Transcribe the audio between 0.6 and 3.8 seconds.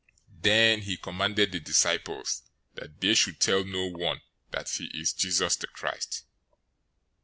he charged the disciples that they should tell